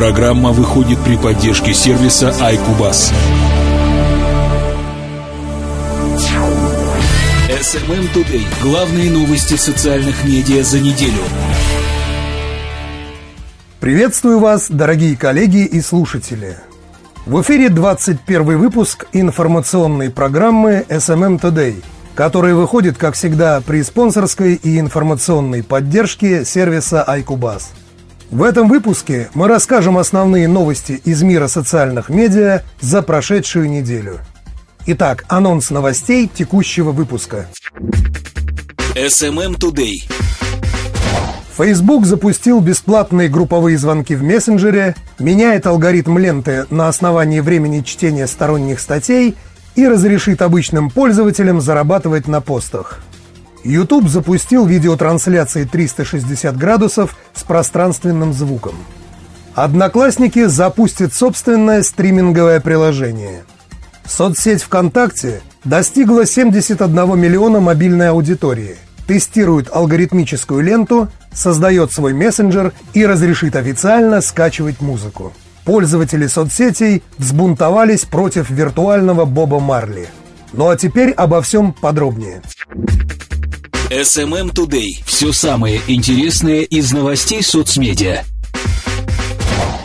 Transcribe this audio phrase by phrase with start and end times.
[0.00, 3.12] Программа выходит при поддержке сервиса iCubus.
[7.50, 8.46] SMM Today.
[8.62, 11.20] Главные новости социальных медиа за неделю.
[13.78, 16.56] Приветствую вас, дорогие коллеги и слушатели.
[17.26, 21.74] В эфире 21 выпуск информационной программы SMM Today,
[22.14, 27.64] который выходит, как всегда, при спонсорской и информационной поддержке сервиса iCubus.
[28.30, 34.20] В этом выпуске мы расскажем основные новости из мира социальных медиа за прошедшую неделю–
[34.86, 37.46] Итак, анонс новостей текущего выпуска.
[38.96, 40.02] SMM Today.
[41.56, 48.80] Facebook запустил бесплатные групповые звонки в мессенджере, меняет алгоритм ленты на основании времени чтения сторонних
[48.80, 49.36] статей
[49.74, 53.00] и разрешит обычным пользователям зарабатывать на постах.
[53.64, 58.74] YouTube запустил видеотрансляции 360 градусов с пространственным звуком.
[59.54, 63.44] Одноклассники запустят собственное стриминговое приложение–
[64.10, 73.54] Соцсеть ВКонтакте достигла 71 миллиона мобильной аудитории, тестирует алгоритмическую ленту, создает свой мессенджер и разрешит
[73.54, 75.32] официально скачивать музыку.
[75.64, 80.08] Пользователи соцсетей взбунтовались против виртуального Боба Марли.
[80.52, 82.42] Ну а теперь обо всем подробнее.
[83.90, 85.02] SMM Today.
[85.04, 88.22] Все самое интересное из новостей соцмедиа.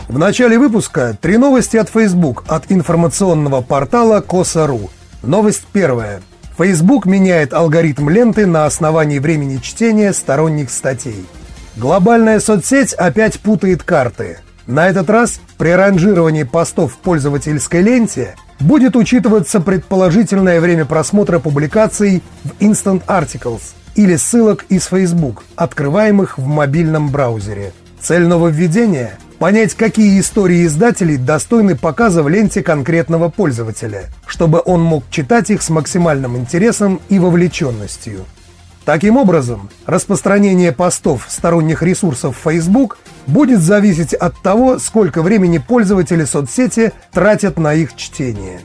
[0.06, 4.90] В начале выпуска три новости от Facebook от информационного портала Коса.ру.
[5.24, 6.22] Новость первая.
[6.56, 11.26] Facebook меняет алгоритм ленты на основании времени чтения сторонних статей.
[11.74, 14.38] Глобальная соцсеть опять путает карты.
[14.68, 22.22] На этот раз при ранжировании постов в пользовательской ленте будет учитываться предположительное время просмотра публикаций
[22.44, 23.62] в Instant Articles
[23.96, 27.72] или ссылок из Facebook, открываемых в мобильном браузере.
[28.00, 35.04] Цель нововведения– Понять, какие истории издателей достойны показа в ленте конкретного пользователя, чтобы он мог
[35.10, 38.24] читать их с максимальным интересом и вовлеченностью.
[38.86, 46.92] Таким образом, распространение постов сторонних ресурсов Facebook будет зависеть от того, сколько времени пользователи соцсети
[47.12, 48.60] тратят на их чтение.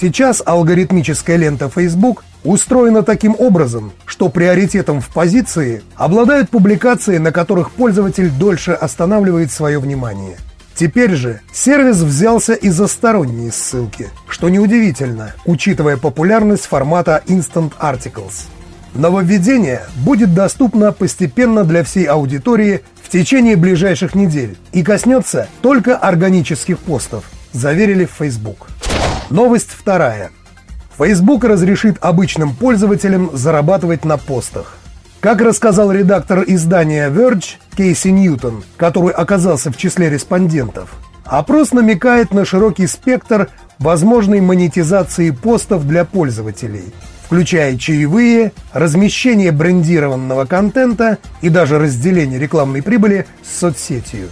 [0.00, 7.72] Сейчас алгоритмическая лента Facebook устроена таким образом, что приоритетом в позиции обладают публикации, на которых
[7.72, 10.36] пользователь дольше останавливает свое внимание.
[10.74, 18.46] Теперь же сервис взялся и за сторонние ссылки, что неудивительно, учитывая популярность формата Instant Articles.
[18.94, 26.78] Нововведение будет доступно постепенно для всей аудитории в течение ближайших недель и коснется только органических
[26.78, 28.68] постов, заверили в Facebook.
[29.30, 30.30] Новость вторая–
[30.96, 34.76] Facebook разрешит обычным пользователям зарабатывать на постах.
[35.20, 40.90] Как рассказал редактор издания Verge Кейси Ньютон, который оказался в числе респондентов,
[41.24, 46.92] опрос намекает на широкий спектр возможной монетизации постов для пользователей,
[47.24, 54.28] включая чаевые, размещение брендированного контента и даже разделение рекламной прибыли с соцсетью.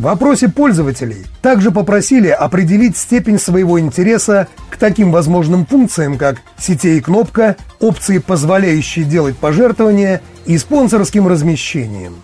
[0.00, 7.02] В опросе пользователей также попросили определить степень своего интереса к таким возможным функциям, как сетей
[7.02, 12.14] кнопка, опции, позволяющие делать пожертвования и спонсорским размещением.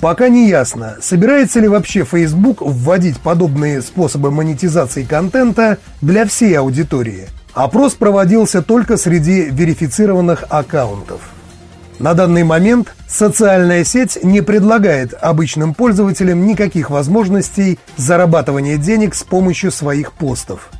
[0.00, 7.28] Пока не ясно, собирается ли вообще Facebook вводить подобные способы монетизации контента для всей аудитории.
[7.52, 11.20] Опрос проводился только среди верифицированных аккаунтов.
[11.98, 19.72] На данный момент социальная сеть не предлагает обычным пользователям никаких возможностей зарабатывания денег с помощью
[19.72, 20.70] своих постов.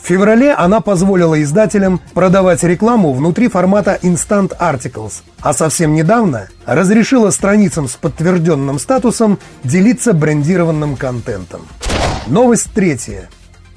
[0.00, 7.30] В феврале она позволила издателям продавать рекламу внутри формата Instant Articles, а совсем недавно разрешила
[7.30, 11.62] страницам с подтвержденным статусом делиться брендированным контентом.
[12.26, 13.28] Новость третья.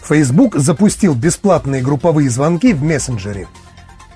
[0.03, 3.47] Facebook запустил бесплатные групповые звонки в мессенджере–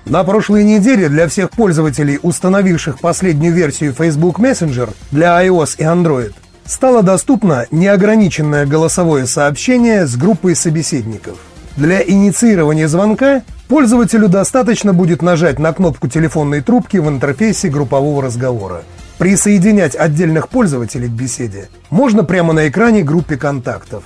[0.06, 6.34] на прошлой неделе для всех пользователей, установивших последнюю версию Facebook Messenger для iOS и Android,
[6.66, 11.38] стало доступно неограниченное голосовое сообщение с группой собеседников.
[11.76, 18.82] Для инициирования звонка пользователю достаточно будет нажать на кнопку телефонной трубки в интерфейсе группового разговора.
[19.18, 24.02] Присоединять отдельных пользователей к беседе можно прямо на экране группы контактов.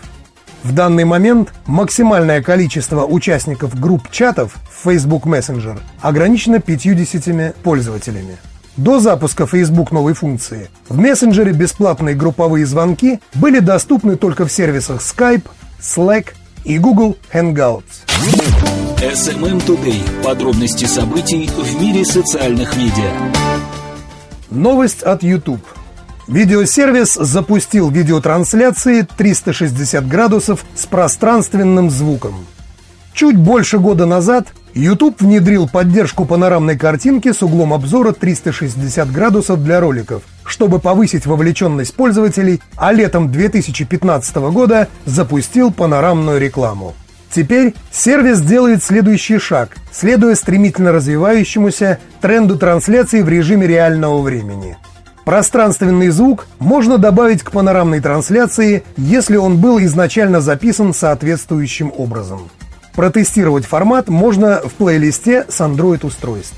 [0.64, 8.36] В данный момент максимальное количество участников групп чатов в Facebook Messenger ограничено 50 пользователями.
[8.76, 15.00] До запуска Facebook новой функции в мессенджере бесплатные групповые звонки были доступны только в сервисах
[15.00, 15.46] Skype,
[15.80, 16.28] Slack
[16.64, 18.06] и Google Hangouts.
[19.00, 20.02] SMM Today.
[20.22, 23.12] Подробности событий в мире социальных медиа.
[24.50, 25.62] Новость от YouTube.
[26.28, 32.46] Видеосервис запустил видеотрансляции 360 градусов с пространственным звуком.
[33.14, 39.80] Чуть больше года назад YouTube внедрил поддержку панорамной картинки с углом обзора 360 градусов для
[39.80, 46.94] роликов, чтобы повысить вовлеченность пользователей, а летом 2015 года запустил панорамную рекламу.
[47.30, 54.76] Теперь сервис делает следующий шаг, следуя стремительно развивающемуся тренду трансляции в режиме реального времени–
[55.28, 62.48] Пространственный звук можно добавить к панорамной трансляции, если он был изначально записан соответствующим образом.
[62.94, 66.56] Протестировать формат можно в плейлисте с Android-устройств.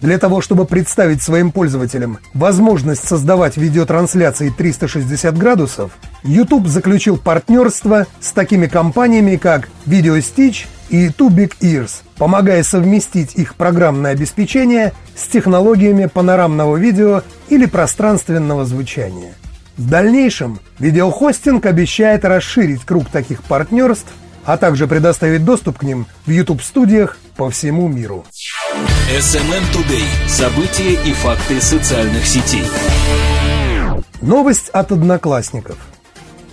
[0.00, 5.92] Для того, чтобы представить своим пользователям возможность создавать видеотрансляции 360 градусов,
[6.24, 13.54] YouTube заключил партнерство с такими компаниями, как VideoStitch и Two Big Ears, помогая совместить их
[13.54, 19.32] программное обеспечение с технологиями панорамного видео или пространственного звучания.
[19.78, 24.12] В дальнейшем видеохостинг обещает расширить круг таких партнерств,
[24.44, 28.26] а также предоставить доступ к ним в YouTube-студиях по всему миру.
[29.10, 30.28] SMM Today.
[30.28, 32.64] События и факты социальных сетей.
[34.20, 35.78] Новость от одноклассников.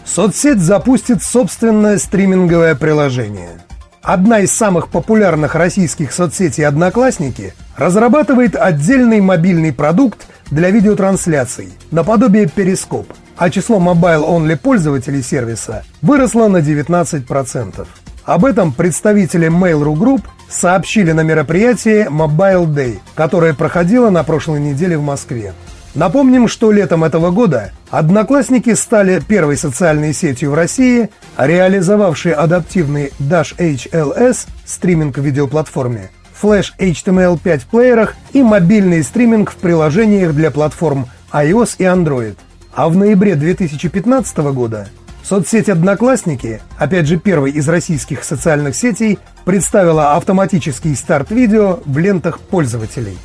[0.06, 3.62] Соцсеть запустит собственное стриминговое приложение–
[4.08, 13.12] Одна из самых популярных российских соцсетей «Одноклассники» разрабатывает отдельный мобильный продукт для видеотрансляций, наподобие Перископ,
[13.36, 17.86] а число mobile-only пользователей сервиса выросло на 19%.
[18.24, 24.98] Об этом представители Mail.ru Group сообщили на мероприятии Mobile Day, которое проходило на прошлой неделе
[24.98, 25.54] в Москве.
[25.96, 33.56] Напомним, что летом этого года Одноклассники стали первой социальной сетью в России, реализовавшей адаптивный Dash
[33.58, 36.10] HLS стриминг в видеоплатформе,
[36.42, 42.36] Flash HTML5 в плеерах и мобильный стриминг в приложениях для платформ iOS и Android.
[42.74, 44.90] А в ноябре 2015 года
[45.24, 52.40] соцсеть «Одноклассники», опять же первой из российских социальных сетей, представила автоматический старт видео в лентах
[52.40, 53.18] пользователей.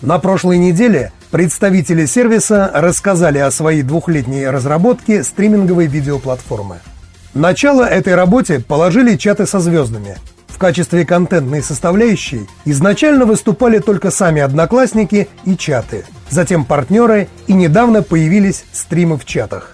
[0.00, 6.76] На прошлой неделе представители сервиса рассказали о своей двухлетней разработке стриминговой видеоплатформы.
[7.34, 10.16] Начало этой работе положили чаты со звездами.
[10.48, 18.02] В качестве контентной составляющей изначально выступали только сами одноклассники и чаты, затем партнеры и недавно
[18.02, 19.72] появились стримы в чатах.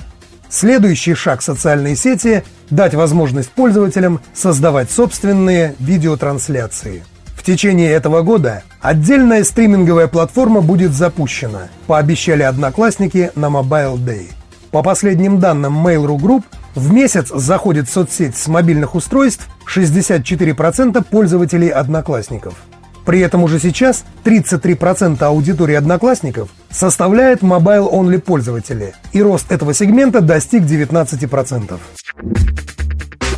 [0.48, 7.04] Следующий шаг социальной сети– дать возможность пользователям создавать собственные видеотрансляции–
[7.42, 14.28] в течение этого года отдельная стриминговая платформа будет запущена, пообещали одноклассники на Mobile Day.
[14.70, 16.44] По последним данным Mail.ru Group,
[16.76, 22.54] в месяц заходит в соцсеть с мобильных устройств 64% пользователей одноклассников.
[23.04, 30.62] При этом уже сейчас 33% аудитории одноклассников составляет mobile-only пользователи, и рост этого сегмента достиг
[30.62, 31.80] 19%.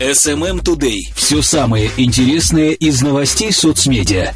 [0.01, 1.03] SMM Today.
[1.15, 4.33] Все самое интересное из новостей соцмедиа.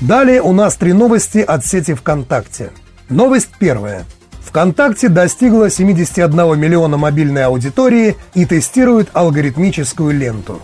[0.00, 2.70] Далее у нас три новости от сети ВКонтакте.
[3.08, 4.06] Новость первая.
[4.46, 10.60] ВКонтакте достигла 71 миллиона мобильной аудитории и тестирует алгоритмическую ленту.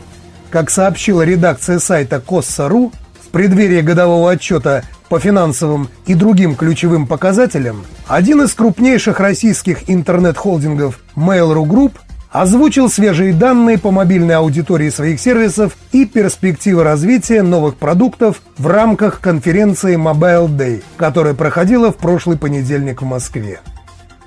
[0.50, 7.84] Как сообщила редакция сайта Косса.ру, в преддверии годового отчета по финансовым и другим ключевым показателям,
[8.06, 11.92] один из крупнейших российских интернет-холдингов Mail.ru Group
[12.40, 19.20] озвучил свежие данные по мобильной аудитории своих сервисов и перспективы развития новых продуктов в рамках
[19.20, 23.60] конференции Mobile Day, которая проходила в прошлый понедельник в Москве.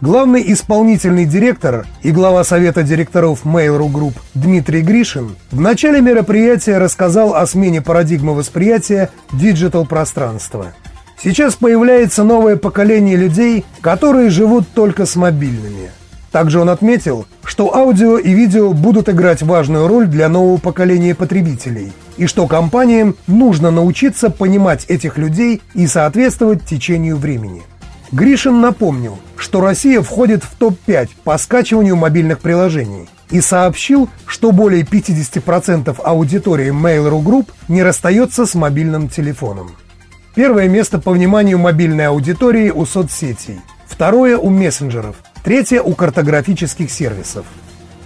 [0.01, 7.35] Главный исполнительный директор и глава совета директоров Mail.ru Group Дмитрий Гришин в начале мероприятия рассказал
[7.35, 10.73] о смене парадигмы восприятия диджитал-пространства.
[11.21, 15.91] Сейчас появляется новое поколение людей, которые живут только с мобильными–
[16.31, 21.91] также он отметил, что аудио и видео будут играть важную роль для нового поколения потребителей,
[22.17, 27.63] и что компаниям нужно научиться понимать этих людей и соответствовать течению времени.
[28.11, 34.83] Гришин напомнил, что Россия входит в топ-5 по скачиванию мобильных приложений и сообщил, что более
[34.83, 39.71] 50% аудитории Mail.ru Group не расстается с мобильным телефоном.
[40.33, 47.45] Первое место по вниманию мобильной аудитории у соцсетей, второе у мессенджеров– Третье– у картографических сервисов.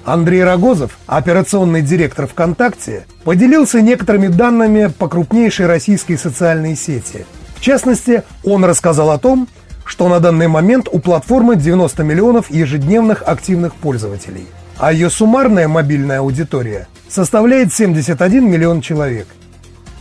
[0.06, 7.26] Андрей Рогозов, операционный директор ВКонтакте, поделился некоторыми данными по крупнейшей российской социальной сети.
[7.56, 9.48] В частности, он рассказал о том,
[9.86, 14.48] что на данный момент у платформы 90 миллионов ежедневных активных пользователей,
[14.78, 19.28] а ее суммарная мобильная аудитория составляет 71 миллион человек.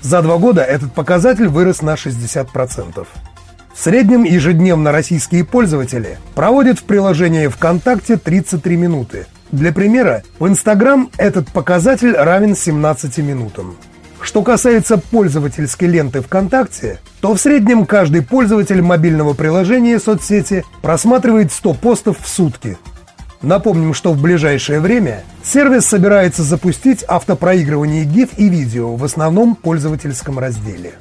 [0.01, 3.07] За два года этот показатель вырос на 60%.
[3.75, 9.27] В среднем ежедневно российские пользователи проводят в приложении ВКонтакте 33 минуты.
[9.51, 13.77] Для примера, в Инстаграм этот показатель равен 17 минутам.
[14.21, 21.75] Что касается пользовательской ленты ВКонтакте, то в среднем каждый пользователь мобильного приложения соцсети просматривает 100
[21.75, 22.77] постов в сутки.
[23.41, 30.39] Напомним, что в ближайшее время сервис собирается запустить автопроигрывание GIF и видео в основном пользовательском
[30.39, 30.93] разделе.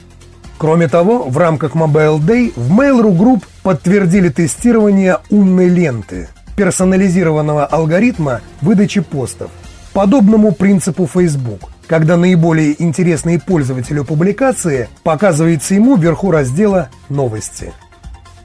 [0.62, 8.42] Кроме того, в рамках Mobile Day в Mail.ru Group подтвердили тестирование умной ленты, персонализированного алгоритма
[8.62, 9.50] выдачи постов,
[9.92, 17.74] подобному принципу Facebook– когда наиболее интересные пользователю публикации показывается ему вверху раздела «Новости».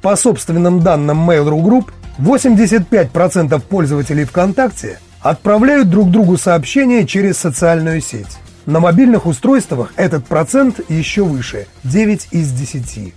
[0.01, 8.39] По собственным данным Mail.ru Group, 85% пользователей ВКонтакте отправляют друг другу сообщения через социальную сеть.
[8.67, 13.15] На мобильных устройствах этот процент еще выше– 9 из 10.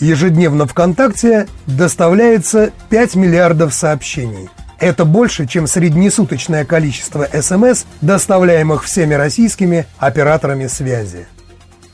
[0.00, 4.48] Ежедневно ВКонтакте доставляется 5 миллиардов сообщений–
[4.82, 11.28] это больше, чем среднесуточное количество СМС, доставляемых всеми российскими операторами связи.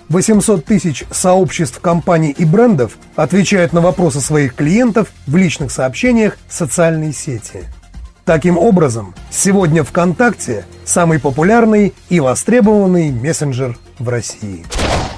[0.08, 6.54] 800 тысяч сообществ компаний и брендов отвечают на вопросы своих клиентов в личных сообщениях в
[6.54, 7.64] социальной сети.
[8.28, 14.66] Таким образом, сегодня ВКонтакте самый популярный и востребованный мессенджер в России.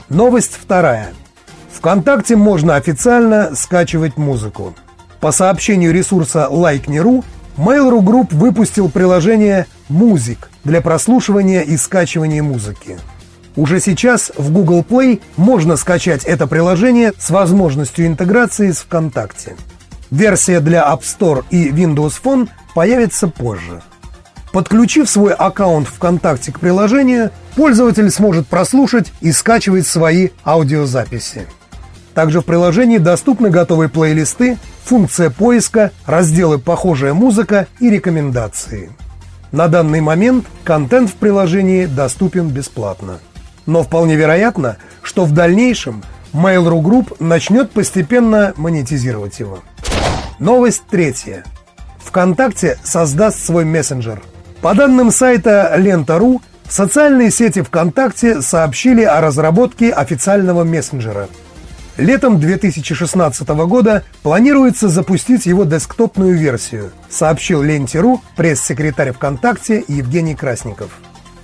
[0.08, 1.08] Новость вторая.
[1.72, 4.76] ВКонтакте можно официально скачивать музыку.
[5.18, 7.24] По сообщению ресурса Like.ru,
[7.56, 12.96] Mail.ru Group выпустил приложение «Музик» для прослушивания и скачивания музыки.
[13.56, 19.56] Уже сейчас в Google Play можно скачать это приложение с возможностью интеграции с ВКонтакте.
[20.12, 23.82] Версия для App Store и Windows Phone появится позже.
[24.52, 31.46] Подключив свой аккаунт ВКонтакте к приложению, пользователь сможет прослушать и скачивать свои аудиозаписи.
[32.14, 38.90] Также в приложении доступны готовые плейлисты, функция поиска, разделы «Похожая музыка» и рекомендации.
[39.52, 43.18] На данный момент контент в приложении доступен бесплатно.
[43.66, 49.60] Но вполне вероятно, что в дальнейшем Mail.ru Group начнет постепенно монетизировать его.
[50.38, 51.44] Новость третья.
[52.10, 54.22] ВКонтакте создаст свой мессенджер.
[54.60, 61.28] По данным сайта Лента.ру, в социальной сети ВКонтакте сообщили о разработке официального мессенджера–
[62.00, 70.92] Летом 2016 года планируется запустить его десктопную версию, сообщил Ленте.ру пресс-секретарь ВКонтакте Евгений Красников.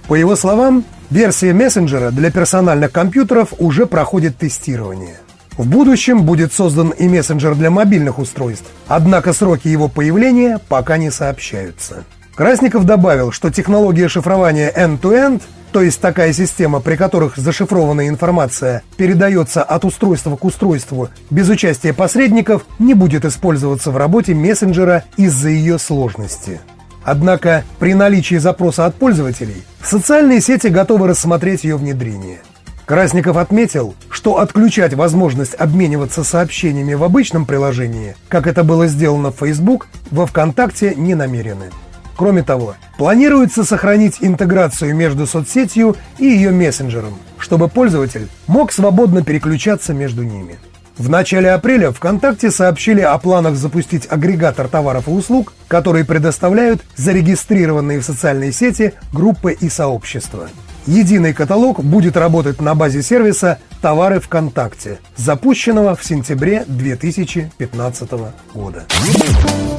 [0.09, 5.17] По его словам, версия мессенджера для персональных компьютеров уже проходит тестирование.
[5.57, 11.11] В будущем будет создан и мессенджер для мобильных устройств, однако сроки его появления пока не
[11.11, 12.05] сообщаются.
[12.35, 19.63] Красников добавил, что технология шифрования end-to-end то есть такая система, при которых зашифрованная информация передается
[19.63, 25.79] от устройства к устройству без участия посредников, не будет использоваться в работе мессенджера из-за ее
[25.79, 26.61] сложности.
[27.05, 32.39] Однако при наличии запроса от пользователей социальные сети готовы рассмотреть ее внедрение.
[32.87, 39.39] Красников отметил, что отключать возможность обмениваться сообщениями в обычном приложении, как это было сделано в
[39.39, 41.71] Facebook, во ВКонтакте не намерены.
[42.17, 49.93] Кроме того, планируется сохранить интеграцию между соцсетью и ее мессенджером, чтобы пользователь мог свободно переключаться
[49.93, 50.57] между ними.
[50.97, 57.99] В начале апреля ВКонтакте сообщили о планах запустить агрегатор товаров и услуг, которые предоставляют зарегистрированные
[57.99, 60.49] в социальной сети группы и сообщества.
[60.87, 68.11] Единый каталог будет работать на базе сервиса «Товары ВКонтакте», запущенного в сентябре 2015
[68.55, 68.85] года.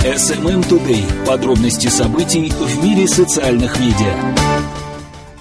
[0.01, 1.05] SMM Today.
[1.25, 4.13] Подробности событий в мире социальных медиа.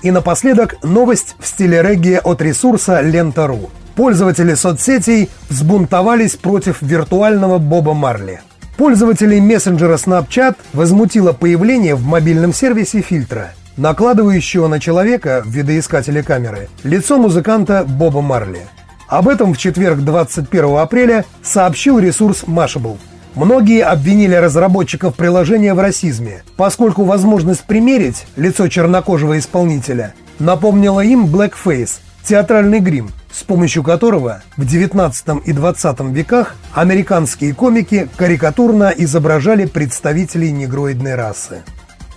[0.02, 3.70] И напоследок новость в стиле регги от ресурса Лента.ру.
[3.96, 8.40] Пользователи соцсетей взбунтовались против виртуального Боба Марли.
[8.76, 16.68] Пользователей мессенджера Snapchat возмутило появление в мобильном сервисе фильтра– накладывающего на человека в видоискателе камеры
[16.82, 18.66] лицо музыканта Боба Марли.
[19.08, 22.98] Об этом в четверг 21 апреля сообщил ресурс Mashable.
[23.34, 32.00] Многие обвинили разработчиков приложения в расизме, поскольку возможность примерить лицо чернокожего исполнителя напомнила им blackface–
[32.26, 40.50] театральный грим, с помощью которого в 19 и 20 веках американские комики карикатурно изображали представителей
[40.50, 41.62] негроидной расы.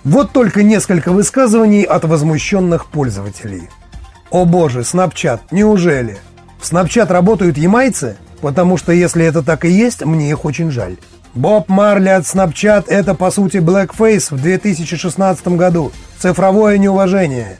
[0.04, 3.68] Вот только несколько высказываний от возмущенных пользователей.
[4.30, 6.18] О боже, Snapchat, неужели?
[6.58, 8.16] В Snapchat работают ямайцы?
[8.40, 10.96] Потому что если это так и есть, мне их очень жаль.
[11.34, 15.92] Боб Марли от Snapchat– это, по сути, Blackface в 2016 году.
[16.18, 17.58] Цифровое неуважение.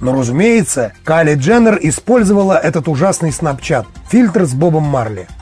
[0.00, 5.26] Но, разумеется, Кали Дженнер использовала этот ужасный Snapchat– фильтр с Бобом Марли–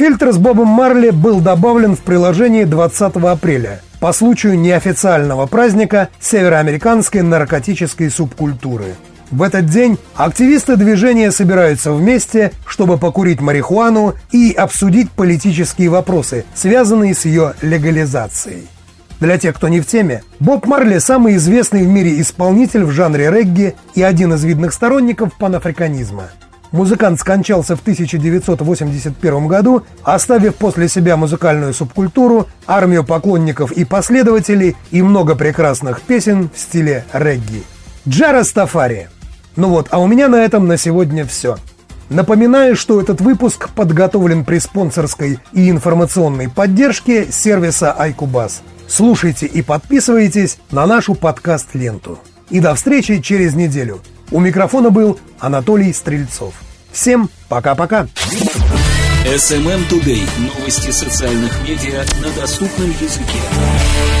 [0.00, 7.22] Фильтр с Бобом Марли был добавлен в приложении 20 апреля по случаю неофициального праздника североамериканской
[7.22, 8.96] наркотической субкультуры.
[9.30, 17.14] В этот день активисты движения собираются вместе, чтобы покурить марихуану и обсудить политические вопросы, связанные
[17.14, 18.66] с ее легализацией.
[19.20, 23.30] Для тех, кто не в теме, Боб Марли– самый известный в мире исполнитель в жанре
[23.30, 26.30] регги и один из видных сторонников панафриканизма–
[26.72, 35.02] Музыкант скончался в 1981 году, оставив после себя музыкальную субкультуру, армию поклонников и последователей и
[35.02, 37.64] много прекрасных песен в стиле регги.
[38.08, 39.08] Джара Стафари.
[39.56, 41.56] Ну вот, а у меня на этом на сегодня все.
[42.08, 48.62] Напоминаю, что этот выпуск подготовлен при спонсорской и информационной поддержке сервиса iCubus.
[48.88, 52.18] Слушайте и подписывайтесь на нашу подкаст-ленту.
[52.48, 54.00] И до встречи через неделю.
[54.30, 56.54] У микрофона был Анатолий Стрельцов.
[56.92, 58.06] Всем пока-пока.
[59.26, 60.22] SMM Today.
[60.38, 64.19] Новости социальных медиа на доступном языке.